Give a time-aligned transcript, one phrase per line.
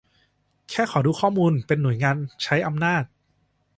[0.69, 3.03] แค่ขอดูข้อมูล เป็นหน่วยงานใช้อำนาจ